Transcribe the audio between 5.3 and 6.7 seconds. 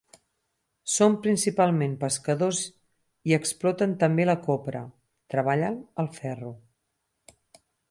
treballen el ferro.